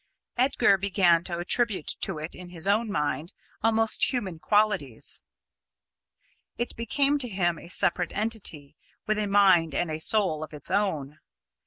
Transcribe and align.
Edgar 0.35 0.79
began 0.79 1.23
to 1.25 1.37
attribute 1.37 1.85
to 2.01 2.17
it, 2.17 2.33
in 2.33 2.49
his 2.49 2.65
own 2.65 2.91
mind, 2.91 3.33
almost 3.61 4.11
human 4.11 4.39
qualities. 4.39 5.21
It 6.57 6.75
became 6.75 7.19
to 7.19 7.29
him 7.29 7.59
a 7.59 7.67
separate 7.69 8.11
entity, 8.17 8.75
with 9.05 9.19
a 9.19 9.27
mind 9.27 9.75
and 9.75 9.91
a 9.91 9.99
soul 10.01 10.43
of 10.43 10.53
its 10.53 10.71
own. 10.71 11.19